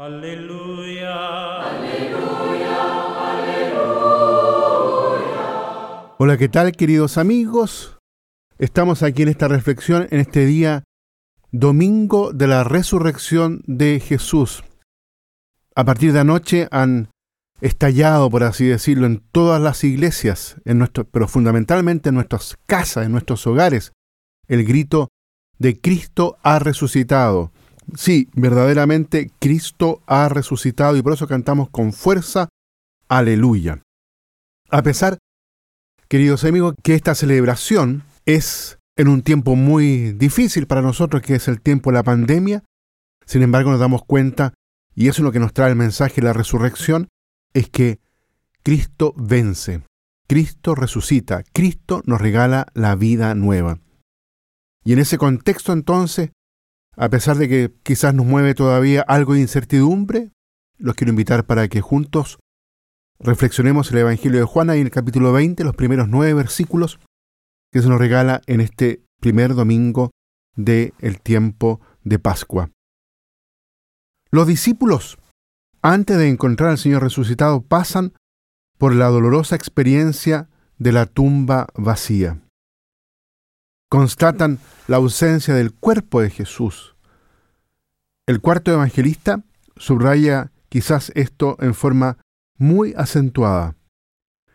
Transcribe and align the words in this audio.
Aleluya. 0.00 1.60
Hola, 6.16 6.38
¿qué 6.38 6.48
tal 6.48 6.72
queridos 6.72 7.18
amigos? 7.18 7.98
Estamos 8.58 9.02
aquí 9.02 9.24
en 9.24 9.28
esta 9.28 9.46
reflexión 9.46 10.08
en 10.10 10.20
este 10.20 10.46
día 10.46 10.84
domingo 11.52 12.32
de 12.32 12.46
la 12.46 12.64
resurrección 12.64 13.62
de 13.66 14.00
Jesús. 14.00 14.64
A 15.74 15.84
partir 15.84 16.14
de 16.14 16.20
anoche 16.20 16.66
han 16.70 17.10
estallado, 17.60 18.30
por 18.30 18.44
así 18.44 18.64
decirlo, 18.64 19.04
en 19.04 19.22
todas 19.32 19.60
las 19.60 19.84
iglesias, 19.84 20.56
en 20.64 20.78
nuestro, 20.78 21.04
pero 21.04 21.28
fundamentalmente 21.28 22.08
en 22.08 22.14
nuestras 22.14 22.56
casas, 22.64 23.04
en 23.04 23.12
nuestros 23.12 23.46
hogares, 23.46 23.92
el 24.48 24.64
grito 24.64 25.08
de 25.58 25.78
Cristo 25.78 26.38
ha 26.42 26.58
resucitado. 26.58 27.52
Sí, 27.96 28.28
verdaderamente 28.34 29.30
Cristo 29.38 30.02
ha 30.06 30.28
resucitado 30.28 30.96
y 30.96 31.02
por 31.02 31.12
eso 31.12 31.26
cantamos 31.26 31.70
con 31.70 31.92
fuerza, 31.92 32.48
aleluya. 33.08 33.82
A 34.70 34.82
pesar 34.82 35.18
queridos 36.10 36.42
amigos, 36.42 36.74
que 36.82 36.96
esta 36.96 37.14
celebración 37.14 38.02
es 38.26 38.80
en 38.96 39.06
un 39.06 39.22
tiempo 39.22 39.54
muy 39.54 40.12
difícil 40.12 40.66
para 40.66 40.82
nosotros, 40.82 41.22
que 41.22 41.36
es 41.36 41.46
el 41.46 41.60
tiempo 41.60 41.90
de 41.90 41.94
la 41.94 42.02
pandemia. 42.02 42.64
Sin 43.24 43.42
embargo, 43.42 43.70
nos 43.70 43.78
damos 43.78 44.02
cuenta, 44.04 44.52
y 44.96 45.06
eso 45.06 45.22
es 45.22 45.24
lo 45.24 45.30
que 45.30 45.38
nos 45.38 45.52
trae 45.52 45.70
el 45.70 45.76
mensaje 45.76 46.16
de 46.16 46.26
la 46.26 46.32
resurrección, 46.32 47.06
es 47.54 47.70
que 47.70 48.00
Cristo 48.64 49.14
vence, 49.16 49.84
Cristo 50.26 50.74
resucita, 50.74 51.44
Cristo 51.52 52.02
nos 52.06 52.20
regala 52.20 52.66
la 52.74 52.96
vida 52.96 53.36
nueva. 53.36 53.78
Y 54.82 54.94
en 54.94 54.98
ese 54.98 55.16
contexto 55.16 55.72
entonces, 55.72 56.32
a 57.00 57.08
pesar 57.08 57.38
de 57.38 57.48
que 57.48 57.72
quizás 57.82 58.12
nos 58.12 58.26
mueve 58.26 58.54
todavía 58.54 59.00
algo 59.00 59.32
de 59.32 59.40
incertidumbre, 59.40 60.32
los 60.76 60.94
quiero 60.94 61.10
invitar 61.10 61.46
para 61.46 61.66
que 61.66 61.80
juntos 61.80 62.38
reflexionemos 63.18 63.90
el 63.90 63.98
Evangelio 63.98 64.38
de 64.38 64.44
Juan 64.44 64.68
en 64.68 64.80
el 64.80 64.90
capítulo 64.90 65.32
20, 65.32 65.64
los 65.64 65.74
primeros 65.74 66.08
nueve 66.08 66.34
versículos 66.34 67.00
que 67.72 67.80
se 67.80 67.88
nos 67.88 67.98
regala 67.98 68.42
en 68.46 68.60
este 68.60 69.02
primer 69.18 69.54
domingo 69.54 70.10
del 70.56 70.92
el 70.98 71.22
tiempo 71.22 71.80
de 72.04 72.18
Pascua. 72.18 72.70
Los 74.30 74.46
discípulos, 74.46 75.18
antes 75.80 76.18
de 76.18 76.28
encontrar 76.28 76.68
al 76.68 76.78
Señor 76.78 77.02
resucitado, 77.02 77.62
pasan 77.62 78.12
por 78.76 78.94
la 78.94 79.06
dolorosa 79.06 79.56
experiencia 79.56 80.50
de 80.76 80.92
la 80.92 81.06
tumba 81.06 81.66
vacía. 81.74 82.42
Constatan 83.90 84.60
la 84.86 84.98
ausencia 84.98 85.54
del 85.54 85.74
cuerpo 85.74 86.20
de 86.20 86.30
Jesús. 86.30 86.89
El 88.30 88.40
cuarto 88.40 88.70
evangelista 88.70 89.42
subraya 89.76 90.52
quizás 90.68 91.10
esto 91.16 91.56
en 91.58 91.74
forma 91.74 92.18
muy 92.58 92.94
acentuada, 92.96 93.74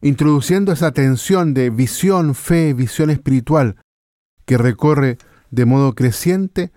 introduciendo 0.00 0.70
esa 0.70 0.92
tensión 0.92 1.52
de 1.52 1.70
visión, 1.70 2.36
fe, 2.36 2.74
visión 2.74 3.10
espiritual 3.10 3.74
que 4.44 4.56
recorre 4.56 5.18
de 5.50 5.64
modo 5.64 5.96
creciente 5.96 6.70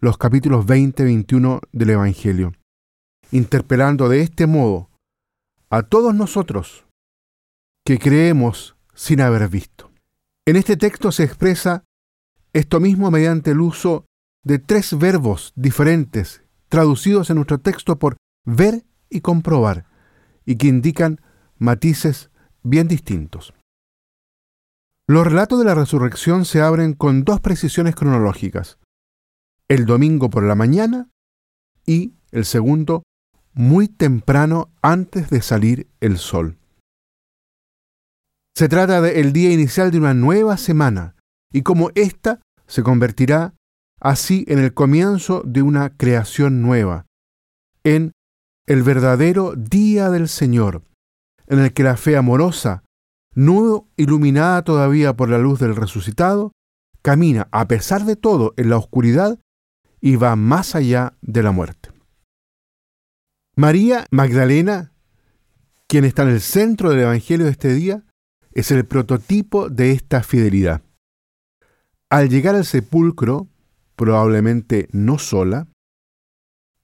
los 0.00 0.18
capítulos 0.18 0.66
20 0.66 1.02
y 1.02 1.06
21 1.06 1.60
del 1.72 1.88
Evangelio, 1.88 2.52
interpelando 3.30 4.10
de 4.10 4.20
este 4.20 4.46
modo 4.46 4.90
a 5.70 5.82
todos 5.82 6.14
nosotros 6.14 6.84
que 7.86 7.98
creemos 7.98 8.76
sin 8.92 9.22
haber 9.22 9.48
visto. 9.48 9.90
En 10.46 10.56
este 10.56 10.76
texto 10.76 11.10
se 11.10 11.24
expresa 11.24 11.84
esto 12.52 12.80
mismo 12.80 13.10
mediante 13.10 13.52
el 13.52 13.62
uso 13.62 14.04
de 14.48 14.58
tres 14.58 14.96
verbos 14.96 15.52
diferentes, 15.56 16.42
traducidos 16.70 17.28
en 17.28 17.36
nuestro 17.36 17.58
texto 17.58 17.98
por 17.98 18.16
ver 18.46 18.82
y 19.10 19.20
comprobar 19.20 19.84
y 20.46 20.56
que 20.56 20.68
indican 20.68 21.20
matices 21.58 22.30
bien 22.62 22.88
distintos. 22.88 23.52
Los 25.06 25.26
relatos 25.26 25.58
de 25.58 25.66
la 25.66 25.74
resurrección 25.74 26.46
se 26.46 26.62
abren 26.62 26.94
con 26.94 27.24
dos 27.24 27.42
precisiones 27.42 27.94
cronológicas. 27.94 28.78
El 29.68 29.84
domingo 29.84 30.30
por 30.30 30.42
la 30.44 30.54
mañana 30.54 31.10
y 31.84 32.14
el 32.30 32.46
segundo 32.46 33.02
muy 33.52 33.86
temprano 33.86 34.70
antes 34.80 35.28
de 35.28 35.42
salir 35.42 35.88
el 36.00 36.16
sol. 36.16 36.56
Se 38.54 38.70
trata 38.70 39.02
del 39.02 39.34
día 39.34 39.52
inicial 39.52 39.90
de 39.90 39.98
una 39.98 40.14
nueva 40.14 40.56
semana 40.56 41.16
y 41.52 41.60
como 41.60 41.90
ésta 41.94 42.40
se 42.66 42.82
convertirá 42.82 43.52
así 44.00 44.44
en 44.48 44.58
el 44.58 44.74
comienzo 44.74 45.42
de 45.44 45.62
una 45.62 45.96
creación 45.96 46.62
nueva, 46.62 47.06
en 47.84 48.12
el 48.66 48.82
verdadero 48.82 49.54
día 49.56 50.10
del 50.10 50.28
Señor, 50.28 50.82
en 51.46 51.60
el 51.60 51.72
que 51.72 51.82
la 51.82 51.96
fe 51.96 52.16
amorosa, 52.16 52.84
no 53.34 53.88
iluminada 53.96 54.62
todavía 54.62 55.16
por 55.16 55.30
la 55.30 55.38
luz 55.38 55.60
del 55.60 55.76
resucitado, 55.76 56.52
camina 57.02 57.48
a 57.52 57.68
pesar 57.68 58.04
de 58.04 58.16
todo 58.16 58.52
en 58.56 58.70
la 58.70 58.76
oscuridad 58.76 59.38
y 60.00 60.16
va 60.16 60.36
más 60.36 60.74
allá 60.74 61.14
de 61.22 61.42
la 61.42 61.52
muerte. 61.52 61.90
María 63.56 64.06
Magdalena, 64.10 64.92
quien 65.88 66.04
está 66.04 66.22
en 66.22 66.28
el 66.28 66.40
centro 66.40 66.90
del 66.90 67.00
Evangelio 67.00 67.46
de 67.46 67.52
este 67.52 67.74
día, 67.74 68.04
es 68.52 68.70
el 68.70 68.84
prototipo 68.84 69.68
de 69.68 69.92
esta 69.92 70.22
fidelidad. 70.22 70.82
Al 72.10 72.28
llegar 72.28 72.54
al 72.54 72.64
sepulcro, 72.64 73.48
probablemente 73.98 74.88
no 74.92 75.18
sola, 75.18 75.66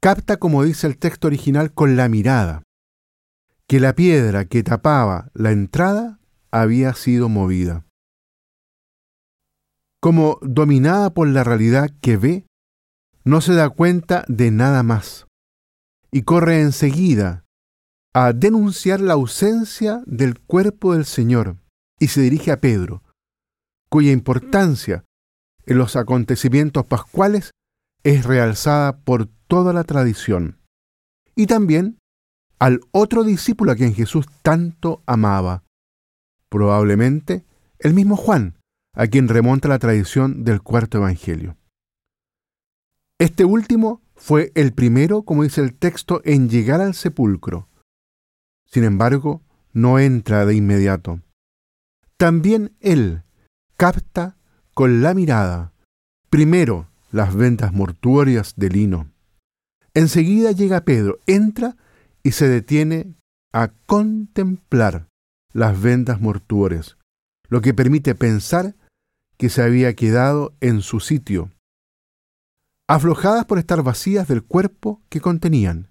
capta, 0.01 0.37
como 0.37 0.65
dice 0.65 0.89
el 0.89 0.99
texto 0.99 1.29
original, 1.29 1.73
con 1.73 1.97
la 1.97 2.09
mirada, 2.09 2.65
que 3.69 3.79
la 3.79 3.95
piedra 3.95 4.47
que 4.47 4.65
tapaba 4.65 5.31
la 5.33 5.53
entrada 5.53 6.19
había 6.51 6.93
sido 6.93 7.29
movida. 7.29 7.87
Como 10.01 10.39
dominada 10.43 11.15
por 11.15 11.29
la 11.29 11.45
realidad 11.45 11.91
que 12.03 12.17
ve, 12.17 12.47
no 13.25 13.41
se 13.41 13.55
da 13.55 13.71
cuenta 13.71 14.25
de 14.29 14.51
nada 14.51 14.83
más 14.83 15.27
y 16.11 16.23
corre 16.23 16.61
enseguida 16.61 17.45
a 18.13 18.33
denunciar 18.33 19.01
la 19.01 19.15
ausencia 19.15 20.03
del 20.07 20.41
cuerpo 20.41 20.95
del 20.95 21.05
Señor 21.05 21.59
y 21.99 22.09
se 22.09 22.21
dirige 22.21 22.51
a 22.51 22.61
Pedro, 22.61 23.03
cuya 23.89 24.11
importancia 24.11 25.05
en 25.67 25.79
los 25.79 25.97
acontecimientos 25.97 26.85
pascuales 26.87 27.51
es 28.03 28.25
realzada 28.25 28.99
por 28.99 29.27
toda 29.47 29.73
la 29.73 29.85
tradición. 29.85 30.59
Y 31.35 31.47
también 31.47 31.99
al 32.59 32.81
otro 32.93 33.25
discípulo 33.25 33.73
a 33.73 33.77
quien 33.77 33.95
Jesús 33.95 34.27
tanto 34.43 35.03
amaba, 35.07 35.65
probablemente 36.49 37.45
el 37.79 37.95
mismo 37.95 38.17
Juan, 38.17 38.57
a 38.95 39.07
quien 39.07 39.29
remonta 39.29 39.69
la 39.69 39.79
tradición 39.79 40.45
del 40.45 40.63
cuarto 40.63 40.99
Evangelio. 40.99 41.57
Este 43.19 43.45
último 43.45 44.03
fue 44.17 44.53
el 44.55 44.73
primero, 44.73 45.23
como 45.23 45.43
dice 45.43 45.61
el 45.61 45.75
texto, 45.75 46.21
en 46.25 46.49
llegar 46.49 46.81
al 46.81 46.95
sepulcro. 46.95 47.69
Sin 48.67 48.85
embargo, 48.85 49.43
no 49.73 49.99
entra 49.99 50.47
de 50.47 50.55
inmediato. 50.55 51.21
También 52.17 52.77
él 52.81 53.25
capta 53.77 54.37
con 54.75 55.03
la 55.03 55.15
mirada, 55.15 55.73
primero 56.29 56.89
las 57.13 57.35
ventas 57.35 57.73
mortuorias 57.73 58.55
de 58.57 58.69
lino, 58.69 59.15
Enseguida 59.95 60.51
llega 60.51 60.85
Pedro, 60.85 61.21
entra 61.27 61.77
y 62.25 62.33
se 62.33 62.49
detiene 62.49 63.15
a 63.53 63.71
contemplar 63.87 65.07
las 65.53 65.81
vendas 65.81 66.21
mortuorias, 66.21 66.99
lo 67.49 67.61
que 67.61 67.75
permite 67.75 68.17
pensar 68.17 68.75
que 69.37 69.49
se 69.49 69.63
había 69.63 69.95
quedado 69.95 70.53
en 70.61 70.83
su 70.83 70.99
sitio, 70.99 71.53
aflojadas 72.89 73.45
por 73.45 73.59
estar 73.59 73.85
vacías 73.85 74.27
del 74.27 74.43
cuerpo 74.43 75.01
que 75.09 75.21
contenían, 75.21 75.91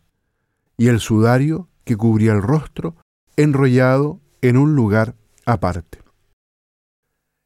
y 0.75 0.89
el 0.89 0.99
sudario 0.99 1.69
que 1.85 1.95
cubría 1.95 2.33
el 2.33 2.41
rostro 2.41 2.97
enrollado 3.37 4.19
en 4.41 4.57
un 4.57 4.75
lugar 4.75 5.15
aparte. 5.45 5.99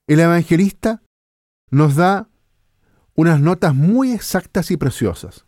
El 0.08 0.22
evangelista 0.22 1.04
nos 1.70 1.96
da 1.96 2.30
unas 3.16 3.42
notas 3.42 3.74
muy 3.74 4.12
exactas 4.12 4.72
y 4.72 4.78
preciosas. 4.78 5.46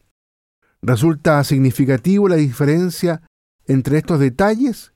Resulta 0.82 1.44
significativo 1.44 2.28
la 2.28 2.36
diferencia 2.36 3.22
entre 3.66 3.98
estos 3.98 4.20
detalles 4.20 4.94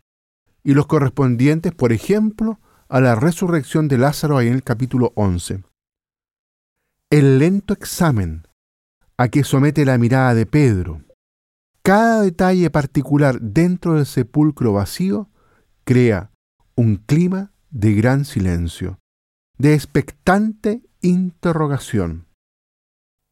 y 0.64 0.74
los 0.74 0.88
correspondientes, 0.88 1.74
por 1.74 1.94
ejemplo, 1.94 2.60
a 2.88 3.00
la 3.00 3.16
resurrección 3.16 3.88
de 3.88 3.98
Lázaro 3.98 4.42
en 4.42 4.54
el 4.54 4.64
capítulo 4.64 5.12
11. 5.16 5.64
El 7.10 7.40
lento 7.40 7.74
examen 7.74 8.48
a 9.18 9.28
que 9.28 9.44
somete 9.44 9.86
la 9.86 9.98
mirada 9.98 10.34
de 10.34 10.46
Pedro, 10.46 11.04
cada 11.84 12.22
detalle 12.22 12.70
particular 12.70 13.40
dentro 13.40 13.96
del 13.96 14.06
sepulcro 14.06 14.74
vacío, 14.74 15.30
crea 15.84 16.32
un 16.76 16.96
clima 16.96 17.52
de 17.70 17.94
gran 17.94 18.26
silencio, 18.26 19.00
de 19.58 19.74
expectante 19.74 20.82
interrogación. 21.04 22.26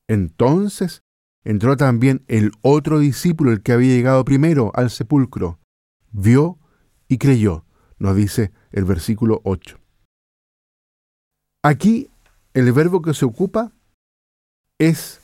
Entonces 0.07 1.01
entró 1.43 1.77
también 1.77 2.23
el 2.27 2.51
otro 2.61 2.99
discípulo, 2.99 3.51
el 3.51 3.63
que 3.63 3.71
había 3.71 3.95
llegado 3.95 4.23
primero 4.23 4.71
al 4.75 4.91
sepulcro. 4.91 5.59
Vio 6.11 6.59
y 7.07 7.17
creyó, 7.17 7.65
nos 7.97 8.15
dice 8.15 8.51
el 8.71 8.85
versículo 8.85 9.41
8. 9.43 9.79
Aquí 11.63 12.11
el 12.53 12.71
verbo 12.73 13.01
que 13.01 13.13
se 13.13 13.25
ocupa 13.25 13.71
es 14.77 15.21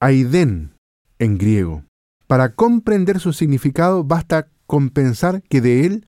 aiden 0.00 0.74
en 1.18 1.38
griego. 1.38 1.84
Para 2.26 2.54
comprender 2.54 3.20
su 3.20 3.32
significado 3.32 4.04
basta 4.04 4.48
con 4.66 4.90
pensar 4.90 5.42
que 5.42 5.60
de 5.60 5.86
él 5.86 6.06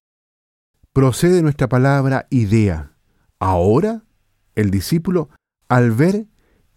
procede 0.92 1.42
nuestra 1.42 1.68
palabra 1.68 2.26
idea. 2.30 2.96
Ahora 3.38 4.04
el 4.54 4.70
discípulo, 4.70 5.30
al 5.68 5.92
ver, 5.92 6.26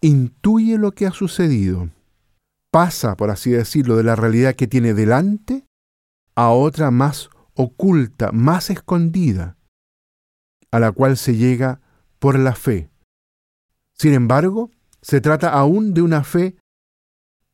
intuye 0.00 0.78
lo 0.78 0.92
que 0.92 1.06
ha 1.06 1.12
sucedido. 1.12 1.90
Pasa, 2.70 3.16
por 3.16 3.30
así 3.30 3.50
decirlo, 3.50 3.96
de 3.96 4.02
la 4.02 4.16
realidad 4.16 4.54
que 4.54 4.66
tiene 4.66 4.94
delante 4.94 5.66
a 6.34 6.50
otra 6.50 6.90
más 6.90 7.30
oculta, 7.54 8.32
más 8.32 8.70
escondida, 8.70 9.56
a 10.70 10.80
la 10.80 10.92
cual 10.92 11.16
se 11.16 11.36
llega 11.36 11.80
por 12.18 12.38
la 12.38 12.54
fe. 12.54 12.90
Sin 13.96 14.12
embargo, 14.12 14.70
se 15.02 15.20
trata 15.20 15.50
aún 15.50 15.94
de 15.94 16.02
una 16.02 16.24
fe 16.24 16.56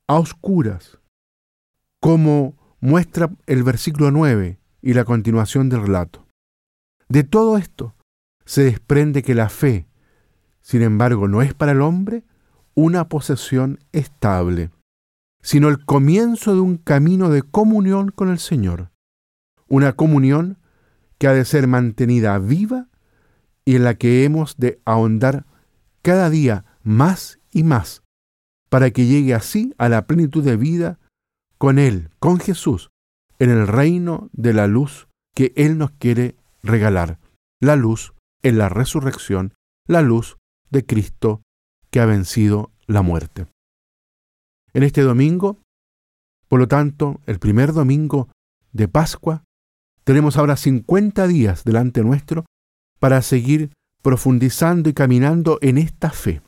a 0.07 0.19
oscuras, 0.19 0.99
como 2.01 2.57
muestra 2.81 3.31
el 3.47 3.63
versículo 3.63 4.11
9 4.11 4.59
y 4.81 4.95
la 4.95 5.05
continuación 5.05 5.69
del 5.69 5.83
relato. 5.83 6.27
De 7.09 7.25
todo 7.25 7.59
esto 7.59 7.95
se 8.45 8.65
desprende 8.65 9.23
que 9.23 9.35
la 9.35 9.49
fe, 9.49 9.90
sin 10.61 10.83
embargo, 10.83 11.29
no 11.29 11.43
es 11.43 11.55
para 11.55 11.73
el 11.73 11.81
hombre 11.81 12.25
una 12.75 13.09
posesión 13.09 13.79
estable, 13.93 14.71
sino 15.43 15.69
el 15.69 15.85
comienzo 15.85 16.55
de 16.55 16.61
un 16.61 16.77
camino 16.77 17.31
de 17.31 17.43
comunión 17.43 18.11
con 18.11 18.29
el 18.29 18.39
Señor, 18.39 18.91
una 19.69 19.95
comunión 19.95 20.59
que 21.19 21.29
ha 21.29 21.33
de 21.33 21.45
ser 21.45 21.67
mantenida 21.67 22.39
viva 22.39 22.89
y 23.65 23.77
en 23.77 23.85
la 23.85 23.95
que 23.95 24.25
hemos 24.25 24.57
de 24.57 24.81
ahondar 24.85 25.47
cada 26.03 26.31
día 26.31 26.65
más 26.83 27.39
y 27.53 27.63
más, 27.63 28.03
para 28.69 28.91
que 28.91 29.07
llegue 29.07 29.35
así 29.35 29.75
a 29.79 29.89
la 29.89 30.07
plenitud 30.07 30.43
de 30.43 30.57
vida 30.57 30.99
con 31.59 31.79
Él, 31.79 32.11
con 32.19 32.39
Jesús, 32.39 32.91
en 33.39 33.51
el 33.51 33.67
reino 33.67 34.31
de 34.33 34.55
la 34.55 34.67
luz 34.67 35.09
que 35.35 35.53
Él 35.57 35.79
nos 35.79 35.91
quiere 35.93 36.37
regalar. 36.63 37.19
La 37.61 37.77
luz 37.77 38.15
en 38.43 38.57
la 38.57 38.69
resurrección, 38.71 39.55
la 39.87 40.01
luz 40.01 40.39
de 40.71 40.85
Cristo 40.87 41.43
que 41.91 42.01
ha 42.01 42.07
vencido 42.07 42.71
la 42.87 43.03
muerte. 43.03 43.47
En 44.73 44.83
este 44.83 45.03
domingo, 45.03 45.59
por 46.49 46.61
lo 46.61 46.69
tanto, 46.69 47.21
el 47.27 47.39
primer 47.39 47.73
domingo 47.73 48.29
de 48.73 48.89
Pascua, 48.89 49.45
tenemos 50.05 50.37
ahora 50.37 50.57
50 50.57 51.27
días 51.27 51.65
delante 51.65 52.03
nuestro 52.03 52.45
para 52.99 53.23
seguir 53.23 53.73
profundizando 54.03 54.89
y 54.89 54.95
caminando 54.95 55.59
en 55.61 55.79
esta 55.79 56.11
fe, 56.11 56.41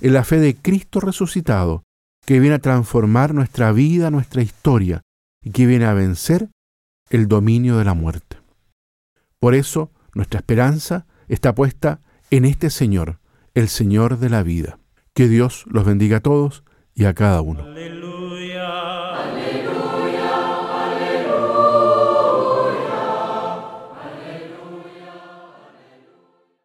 en 0.00 0.12
la 0.12 0.24
fe 0.24 0.38
de 0.38 0.56
Cristo 0.56 1.00
resucitado, 1.00 1.82
que 2.26 2.40
viene 2.40 2.56
a 2.56 2.60
transformar 2.60 3.34
nuestra 3.34 3.72
vida, 3.72 4.10
nuestra 4.10 4.42
historia, 4.42 5.02
y 5.42 5.50
que 5.50 5.66
viene 5.66 5.86
a 5.86 5.94
vencer 5.94 6.50
el 7.08 7.28
dominio 7.28 7.76
de 7.76 7.84
la 7.84 7.94
muerte. 7.94 8.38
Por 9.38 9.54
eso, 9.54 9.90
nuestra 10.14 10.40
esperanza 10.40 11.06
está 11.28 11.54
puesta 11.54 12.00
en 12.30 12.44
este 12.44 12.70
Señor, 12.70 13.19
el 13.54 13.68
Señor 13.68 14.18
de 14.18 14.30
la 14.30 14.42
vida. 14.42 14.78
Que 15.14 15.28
Dios 15.28 15.64
los 15.66 15.84
bendiga 15.84 16.18
a 16.18 16.20
todos 16.20 16.64
y 16.94 17.04
a 17.04 17.14
cada 17.14 17.40
uno. 17.40 17.64